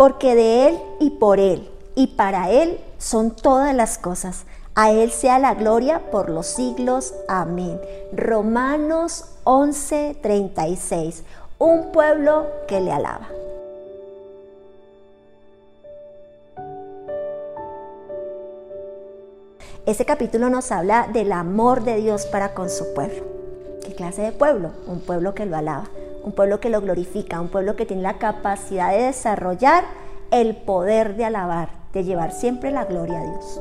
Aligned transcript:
porque 0.00 0.34
de 0.34 0.66
Él 0.66 0.78
y 0.98 1.10
por 1.10 1.38
Él 1.38 1.68
y 1.94 2.06
para 2.06 2.50
Él 2.50 2.80
son 2.96 3.32
todas 3.36 3.74
las 3.74 3.98
cosas. 3.98 4.46
A 4.74 4.92
Él 4.92 5.10
sea 5.10 5.38
la 5.38 5.52
gloria 5.52 6.10
por 6.10 6.30
los 6.30 6.46
siglos. 6.46 7.12
Amén. 7.28 7.78
Romanos 8.10 9.26
11:36. 9.44 11.22
Un 11.58 11.92
pueblo 11.92 12.46
que 12.66 12.80
le 12.80 12.92
alaba. 12.92 13.28
Este 19.84 20.06
capítulo 20.06 20.48
nos 20.48 20.72
habla 20.72 21.10
del 21.12 21.30
amor 21.30 21.84
de 21.84 21.96
Dios 21.96 22.24
para 22.24 22.54
con 22.54 22.70
su 22.70 22.94
pueblo. 22.94 23.22
¿Qué 23.84 23.94
clase 23.94 24.22
de 24.22 24.32
pueblo? 24.32 24.70
Un 24.86 25.00
pueblo 25.00 25.34
que 25.34 25.44
lo 25.44 25.58
alaba, 25.58 25.90
un 26.30 26.36
pueblo 26.36 26.60
que 26.60 26.70
lo 26.70 26.80
glorifica, 26.80 27.40
un 27.40 27.48
pueblo 27.48 27.74
que 27.74 27.86
tiene 27.86 28.02
la 28.02 28.18
capacidad 28.18 28.92
de 28.92 29.02
desarrollar 29.02 29.82
el 30.30 30.54
poder 30.54 31.16
de 31.16 31.24
alabar, 31.24 31.70
de 31.92 32.04
llevar 32.04 32.30
siempre 32.30 32.70
la 32.70 32.84
gloria 32.84 33.18
a 33.18 33.24
Dios. 33.24 33.60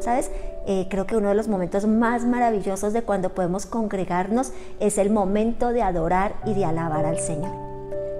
¿Sabes? 0.00 0.30
Eh, 0.66 0.86
creo 0.88 1.06
que 1.06 1.18
uno 1.18 1.28
de 1.28 1.34
los 1.34 1.48
momentos 1.48 1.86
más 1.86 2.24
maravillosos 2.24 2.94
de 2.94 3.02
cuando 3.02 3.34
podemos 3.34 3.66
congregarnos 3.66 4.52
es 4.80 4.96
el 4.96 5.10
momento 5.10 5.68
de 5.74 5.82
adorar 5.82 6.34
y 6.46 6.54
de 6.54 6.64
alabar 6.64 7.04
al 7.04 7.18
Señor. 7.18 7.52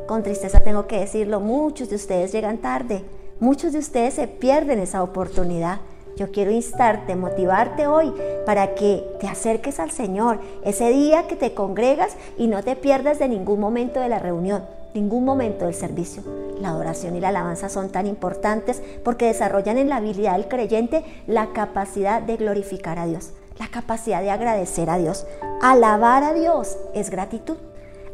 Con 0.07 0.23
tristeza 0.23 0.61
tengo 0.61 0.87
que 0.87 1.01
decirlo, 1.01 1.41
muchos 1.41 1.89
de 1.89 1.97
ustedes 1.97 2.31
llegan 2.31 2.59
tarde, 2.59 3.05
muchos 3.41 3.73
de 3.73 3.79
ustedes 3.79 4.15
se 4.15 4.29
pierden 4.29 4.81
esa 4.81 5.03
oportunidad. 5.03 5.79
Yo 6.19 6.33
quiero 6.33 6.51
instarte, 6.51 7.15
motivarte 7.15 7.87
hoy 7.87 8.13
para 8.45 8.75
que 8.75 9.09
te 9.21 9.29
acerques 9.29 9.79
al 9.79 9.93
Señor 9.93 10.41
ese 10.65 10.91
día 10.91 11.29
que 11.29 11.37
te 11.37 11.55
congregas 11.55 12.17
y 12.37 12.49
no 12.49 12.65
te 12.65 12.75
pierdas 12.75 13.21
de 13.21 13.29
ningún 13.29 13.61
momento 13.61 14.01
de 14.01 14.09
la 14.09 14.19
reunión, 14.19 14.65
ningún 14.95 15.25
momento 15.25 15.67
del 15.67 15.75
servicio. 15.75 16.25
La 16.61 16.71
adoración 16.71 17.15
y 17.15 17.21
la 17.21 17.29
alabanza 17.29 17.69
son 17.69 17.91
tan 17.91 18.09
importantes 18.09 18.83
porque 19.05 19.27
desarrollan 19.27 19.79
en 19.79 19.89
la 19.89 19.99
habilidad 19.99 20.33
del 20.33 20.49
creyente 20.49 21.05
la 21.29 21.53
capacidad 21.53 22.21
de 22.21 22.37
glorificar 22.37 22.99
a 22.99 23.07
Dios, 23.07 23.31
la 23.57 23.69
capacidad 23.69 24.21
de 24.21 24.33
agradecer 24.33 24.91
a 24.91 24.99
Dios. 24.99 25.25
Alabar 25.63 26.25
a 26.25 26.35
Dios 26.35 26.79
es 26.95 27.11
gratitud. 27.11 27.59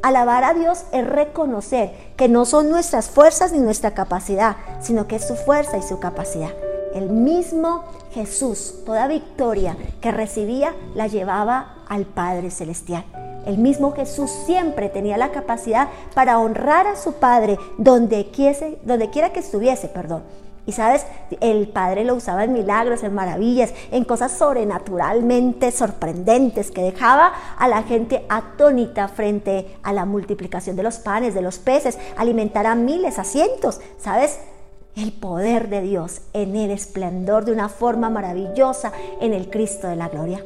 Alabar 0.03 0.45
a 0.45 0.53
Dios 0.53 0.85
es 0.93 1.07
reconocer 1.07 1.93
que 2.19 2.29
no 2.29 2.45
son 2.45 2.69
nuestras 2.69 3.09
fuerzas 3.09 3.53
ni 3.53 3.61
nuestra 3.61 3.93
capacidad, 3.93 4.57
sino 4.83 5.09
que 5.09 5.17
es 5.17 5.27
su 5.27 5.37
fuerza 5.37 5.79
y 5.79 5.83
su 5.83 5.99
capacidad. 5.99 6.51
El 6.95 7.11
mismo 7.11 7.83
Jesús, 8.13 8.77
toda 8.87 9.09
victoria 9.09 9.77
que 10.01 10.13
recibía, 10.13 10.73
la 10.95 11.09
llevaba 11.09 11.75
al 11.89 12.07
Padre 12.07 12.51
Celestial. 12.51 13.05
El 13.47 13.59
mismo 13.59 13.93
Jesús 13.93 14.31
siempre 14.31 14.89
tenía 14.89 15.19
la 15.19 15.33
capacidad 15.33 15.89
para 16.15 16.39
honrar 16.39 16.87
a 16.87 16.97
su 16.97 17.15
Padre 17.15 17.59
donde, 17.79 18.79
donde 18.85 19.11
quiera 19.11 19.33
que 19.33 19.41
estuviese, 19.41 19.89
perdón. 19.89 20.23
Y 20.67 20.73
sabes, 20.73 21.05
el 21.41 21.69
Padre 21.69 22.05
lo 22.05 22.15
usaba 22.15 22.45
en 22.45 22.55
milagros, 22.55 23.03
en 23.03 23.13
maravillas, 23.13 23.75
en 23.91 24.05
cosas 24.05 24.33
sobrenaturalmente 24.33 25.71
sorprendentes 25.73 26.71
que 26.71 26.81
dejaba 26.81 27.33
a 27.59 27.69
la 27.69 27.83
gente 27.83 28.25
atónita 28.31 29.09
frente 29.09 29.77
a 29.83 29.93
la 29.93 30.07
multiplicación 30.07 30.75
de 30.75 30.83
los 30.83 30.99
panes, 30.99 31.35
de 31.35 31.43
los 31.43 31.59
peces, 31.59 31.99
alimentar 32.17 32.67
a 32.67 32.75
miles, 32.75 33.19
a 33.19 33.25
cientos, 33.25 33.81
¿sabes? 33.99 34.39
El 34.97 35.13
poder 35.13 35.69
de 35.69 35.81
Dios 35.81 36.21
en 36.33 36.57
el 36.57 36.71
esplendor 36.71 37.45
de 37.45 37.53
una 37.53 37.69
forma 37.69 38.11
maravillosa 38.11 38.93
en 39.21 39.33
el 39.33 39.51
Cristo 39.51 39.89
de 39.89 39.97
la 39.97 40.09
gloria. 40.09 40.45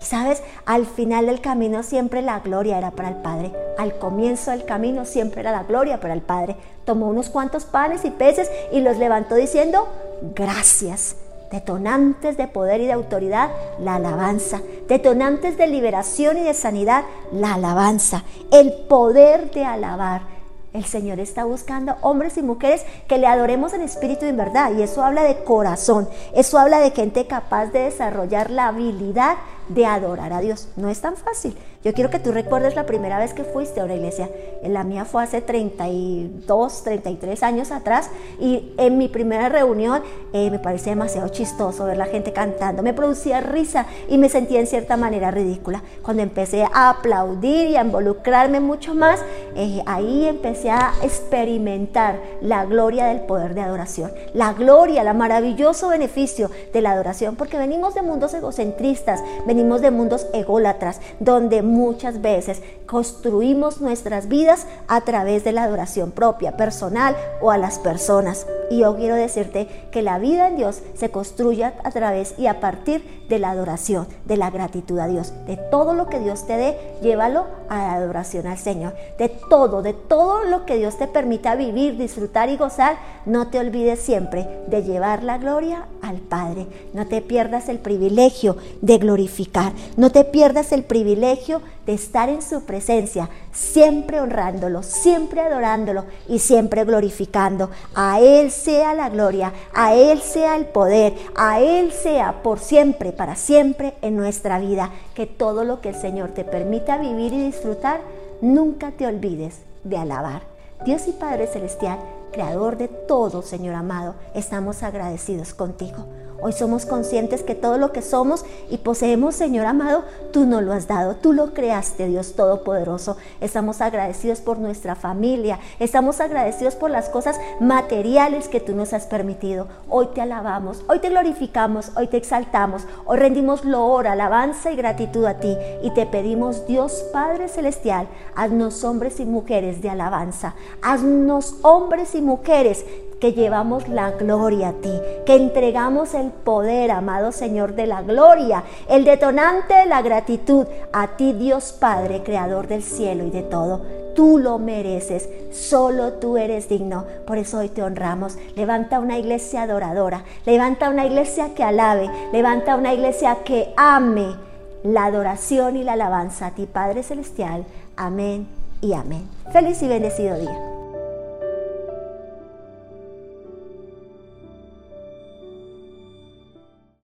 Y 0.00 0.04
sabes, 0.04 0.42
al 0.66 0.86
final 0.86 1.26
del 1.26 1.40
camino 1.40 1.82
siempre 1.82 2.22
la 2.22 2.40
gloria 2.40 2.78
era 2.78 2.90
para 2.90 3.08
el 3.08 3.16
Padre. 3.16 3.52
Al 3.78 3.98
comienzo 3.98 4.50
del 4.50 4.64
camino 4.64 5.04
siempre 5.04 5.40
era 5.40 5.52
la 5.52 5.62
gloria 5.62 6.00
para 6.00 6.14
el 6.14 6.22
Padre. 6.22 6.56
Tomó 6.84 7.08
unos 7.08 7.30
cuantos 7.30 7.64
panes 7.64 8.04
y 8.04 8.10
peces 8.10 8.50
y 8.72 8.80
los 8.80 8.98
levantó 8.98 9.34
diciendo, 9.36 9.88
gracias. 10.34 11.16
Detonantes 11.50 12.36
de 12.36 12.48
poder 12.48 12.80
y 12.80 12.86
de 12.86 12.92
autoridad, 12.92 13.50
la 13.78 13.94
alabanza. 13.94 14.60
Detonantes 14.88 15.56
de 15.56 15.68
liberación 15.68 16.38
y 16.38 16.42
de 16.42 16.54
sanidad, 16.54 17.04
la 17.32 17.54
alabanza. 17.54 18.24
El 18.50 18.72
poder 18.88 19.50
de 19.52 19.64
alabar 19.64 20.35
el 20.76 20.84
Señor 20.84 21.20
está 21.20 21.44
buscando 21.44 21.96
hombres 22.02 22.36
y 22.36 22.42
mujeres 22.42 22.84
que 23.08 23.18
le 23.18 23.26
adoremos 23.26 23.72
en 23.72 23.82
espíritu 23.82 24.26
y 24.26 24.28
en 24.28 24.36
verdad. 24.36 24.72
Y 24.76 24.82
eso 24.82 25.04
habla 25.04 25.22
de 25.22 25.42
corazón. 25.44 26.08
Eso 26.34 26.58
habla 26.58 26.78
de 26.78 26.90
gente 26.90 27.26
capaz 27.26 27.66
de 27.66 27.80
desarrollar 27.80 28.50
la 28.50 28.68
habilidad 28.68 29.36
de 29.68 29.86
adorar 29.86 30.32
a 30.32 30.40
Dios. 30.40 30.68
No 30.76 30.88
es 30.88 31.00
tan 31.00 31.16
fácil. 31.16 31.56
Yo 31.86 31.94
quiero 31.94 32.10
que 32.10 32.18
tú 32.18 32.32
recuerdes 32.32 32.74
la 32.74 32.84
primera 32.84 33.16
vez 33.16 33.32
que 33.32 33.44
fuiste 33.44 33.80
a 33.80 33.84
una 33.84 33.94
iglesia. 33.94 34.28
En 34.64 34.74
la 34.74 34.82
mía 34.82 35.04
fue 35.04 35.22
hace 35.22 35.40
32, 35.40 36.82
33 36.82 37.44
años 37.44 37.70
atrás 37.70 38.10
y 38.40 38.72
en 38.76 38.98
mi 38.98 39.06
primera 39.06 39.48
reunión 39.48 40.02
eh, 40.32 40.50
me 40.50 40.58
parecía 40.58 40.90
demasiado 40.90 41.28
chistoso 41.28 41.84
ver 41.84 41.96
la 41.96 42.06
gente 42.06 42.32
cantando. 42.32 42.82
Me 42.82 42.92
producía 42.92 43.40
risa 43.40 43.86
y 44.08 44.18
me 44.18 44.28
sentía 44.28 44.58
en 44.58 44.66
cierta 44.66 44.96
manera 44.96 45.30
ridícula. 45.30 45.84
Cuando 46.02 46.24
empecé 46.24 46.64
a 46.64 46.90
aplaudir 46.90 47.68
y 47.68 47.76
a 47.76 47.82
involucrarme 47.82 48.58
mucho 48.58 48.92
más, 48.96 49.20
eh, 49.54 49.80
ahí 49.86 50.26
empecé 50.26 50.70
a 50.70 50.92
experimentar 51.04 52.18
la 52.40 52.64
gloria 52.64 53.06
del 53.06 53.20
poder 53.20 53.54
de 53.54 53.60
adoración. 53.60 54.10
La 54.34 54.54
gloria, 54.54 55.04
la 55.04 55.14
maravilloso 55.14 55.86
beneficio 55.86 56.50
de 56.72 56.80
la 56.80 56.90
adoración, 56.90 57.36
porque 57.36 57.58
venimos 57.58 57.94
de 57.94 58.02
mundos 58.02 58.34
egocentristas, 58.34 59.22
venimos 59.46 59.82
de 59.82 59.92
mundos 59.92 60.26
ególatras, 60.32 61.00
donde 61.20 61.62
muchas 61.76 62.20
veces 62.20 62.62
construimos 62.86 63.80
nuestras 63.80 64.28
vidas 64.28 64.66
a 64.88 65.00
través 65.02 65.44
de 65.44 65.52
la 65.52 65.64
adoración 65.64 66.12
propia, 66.12 66.56
personal 66.56 67.16
o 67.40 67.50
a 67.50 67.58
las 67.58 67.78
personas. 67.78 68.46
Y 68.70 68.78
yo 68.78 68.96
quiero 68.96 69.14
decirte 69.14 69.68
que 69.90 70.02
la 70.02 70.18
vida 70.18 70.48
en 70.48 70.56
Dios 70.56 70.82
se 70.94 71.10
construye 71.10 71.64
a 71.64 71.90
través 71.90 72.34
y 72.38 72.46
a 72.46 72.60
partir 72.60 73.26
de 73.28 73.38
la 73.38 73.50
adoración, 73.50 74.06
de 74.24 74.36
la 74.36 74.50
gratitud 74.50 74.98
a 74.98 75.08
Dios. 75.08 75.32
De 75.46 75.56
todo 75.56 75.94
lo 75.94 76.06
que 76.06 76.20
Dios 76.20 76.46
te 76.46 76.56
dé, 76.56 76.76
llévalo 77.02 77.46
a 77.68 77.78
la 77.78 77.94
adoración 77.94 78.46
al 78.46 78.58
Señor. 78.58 78.94
De 79.18 79.28
todo, 79.28 79.82
de 79.82 79.92
todo 79.92 80.44
lo 80.44 80.64
que 80.64 80.76
Dios 80.76 80.96
te 80.96 81.08
permita 81.08 81.54
vivir, 81.54 81.96
disfrutar 81.96 82.48
y 82.48 82.56
gozar, 82.56 82.96
no 83.24 83.48
te 83.48 83.58
olvides 83.58 84.00
siempre 84.00 84.46
de 84.68 84.82
llevar 84.82 85.22
la 85.22 85.38
gloria 85.38 85.86
al 86.02 86.18
Padre. 86.18 86.66
No 86.92 87.06
te 87.06 87.20
pierdas 87.22 87.68
el 87.68 87.78
privilegio 87.78 88.56
de 88.80 88.98
glorificar. 88.98 89.72
No 89.96 90.10
te 90.10 90.24
pierdas 90.24 90.72
el 90.72 90.84
privilegio 90.84 91.60
de 91.86 91.94
estar 91.94 92.28
en 92.28 92.42
su 92.42 92.64
presencia, 92.64 93.30
siempre 93.52 94.20
honrándolo, 94.20 94.82
siempre 94.82 95.40
adorándolo 95.40 96.04
y 96.28 96.40
siempre 96.40 96.84
glorificando. 96.84 97.70
A 97.94 98.20
Él 98.20 98.50
sea 98.50 98.92
la 98.92 99.08
gloria, 99.08 99.52
a 99.72 99.94
Él 99.94 100.20
sea 100.20 100.56
el 100.56 100.66
poder, 100.66 101.14
a 101.36 101.60
Él 101.60 101.92
sea 101.92 102.42
por 102.42 102.58
siempre, 102.58 103.12
para 103.12 103.36
siempre 103.36 103.94
en 104.02 104.16
nuestra 104.16 104.58
vida. 104.58 104.90
Que 105.14 105.26
todo 105.26 105.64
lo 105.64 105.80
que 105.80 105.90
el 105.90 105.94
Señor 105.94 106.30
te 106.30 106.44
permita 106.44 106.98
vivir 106.98 107.32
y 107.32 107.46
disfrutar, 107.46 108.00
nunca 108.40 108.90
te 108.90 109.06
olvides 109.06 109.60
de 109.84 109.96
alabar. 109.96 110.42
Dios 110.84 111.08
y 111.08 111.12
Padre 111.12 111.46
Celestial, 111.46 111.98
Creador 112.32 112.76
de 112.76 112.88
todo, 112.88 113.40
Señor 113.40 113.76
amado, 113.76 114.14
estamos 114.34 114.82
agradecidos 114.82 115.54
contigo. 115.54 116.04
Hoy 116.40 116.52
somos 116.52 116.84
conscientes 116.84 117.42
que 117.42 117.54
todo 117.54 117.78
lo 117.78 117.92
que 117.92 118.02
somos 118.02 118.44
y 118.70 118.78
poseemos, 118.78 119.34
Señor 119.34 119.66
amado, 119.66 120.04
tú 120.32 120.44
nos 120.44 120.62
lo 120.62 120.72
has 120.72 120.86
dado, 120.86 121.16
tú 121.16 121.32
lo 121.32 121.54
creaste, 121.54 122.06
Dios 122.06 122.34
Todopoderoso. 122.34 123.16
Estamos 123.40 123.80
agradecidos 123.80 124.40
por 124.40 124.58
nuestra 124.58 124.94
familia, 124.94 125.58
estamos 125.78 126.20
agradecidos 126.20 126.74
por 126.74 126.90
las 126.90 127.08
cosas 127.08 127.38
materiales 127.60 128.48
que 128.48 128.60
tú 128.60 128.74
nos 128.74 128.92
has 128.92 129.06
permitido. 129.06 129.66
Hoy 129.88 130.08
te 130.14 130.20
alabamos, 130.20 130.84
hoy 130.88 130.98
te 130.98 131.08
glorificamos, 131.08 131.92
hoy 131.96 132.06
te 132.08 132.18
exaltamos, 132.18 132.82
hoy 133.06 133.16
rendimos 133.16 133.64
loor, 133.64 134.06
alabanza 134.06 134.70
y 134.70 134.76
gratitud 134.76 135.24
a 135.24 135.38
ti. 135.40 135.56
Y 135.82 135.90
te 135.90 136.06
pedimos, 136.06 136.66
Dios 136.66 137.04
Padre 137.12 137.48
Celestial, 137.48 138.08
haznos 138.34 138.84
hombres 138.84 139.20
y 139.20 139.24
mujeres 139.24 139.80
de 139.80 139.88
alabanza, 139.88 140.54
haznos 140.82 141.56
hombres 141.62 142.14
y 142.14 142.20
mujeres 142.20 142.84
que 143.20 143.32
llevamos 143.32 143.88
la 143.88 144.10
gloria 144.12 144.68
a 144.68 144.72
ti, 144.72 144.92
que 145.24 145.36
entregamos 145.36 146.14
el 146.14 146.30
poder, 146.30 146.90
amado 146.90 147.32
Señor 147.32 147.74
de 147.74 147.86
la 147.86 148.02
gloria, 148.02 148.64
el 148.88 149.04
detonante 149.04 149.74
de 149.74 149.86
la 149.86 150.02
gratitud 150.02 150.66
a 150.92 151.16
ti, 151.16 151.32
Dios 151.32 151.72
Padre, 151.78 152.22
creador 152.22 152.68
del 152.68 152.82
cielo 152.82 153.24
y 153.24 153.30
de 153.30 153.42
todo. 153.42 153.82
Tú 154.14 154.38
lo 154.38 154.58
mereces, 154.58 155.28
solo 155.52 156.14
tú 156.14 156.38
eres 156.38 156.68
digno. 156.68 157.04
Por 157.26 157.36
eso 157.36 157.58
hoy 157.58 157.68
te 157.68 157.82
honramos. 157.82 158.38
Levanta 158.54 158.98
una 158.98 159.18
iglesia 159.18 159.62
adoradora, 159.62 160.24
levanta 160.46 160.88
una 160.88 161.04
iglesia 161.04 161.54
que 161.54 161.62
alabe, 161.62 162.10
levanta 162.32 162.76
una 162.76 162.94
iglesia 162.94 163.38
que 163.44 163.74
ame 163.76 164.34
la 164.82 165.06
adoración 165.06 165.76
y 165.76 165.84
la 165.84 165.94
alabanza 165.94 166.46
a 166.46 166.50
ti, 166.52 166.66
Padre 166.66 167.02
Celestial. 167.02 167.64
Amén 167.96 168.46
y 168.80 168.94
amén. 168.94 169.28
Feliz 169.52 169.82
y 169.82 169.88
bendecido 169.88 170.38
día. 170.38 170.75